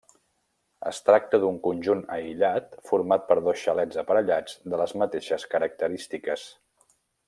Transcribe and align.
Es 0.91 1.01
tracta 1.09 1.39
d'un 1.43 1.59
conjunt 1.67 2.01
aïllat 2.15 2.73
format 2.93 3.29
per 3.29 3.39
dos 3.51 3.63
xalets 3.67 4.03
aparellats 4.07 4.59
de 4.75 4.83
les 4.85 4.99
mateixes 5.03 5.49
característiques. 5.57 6.53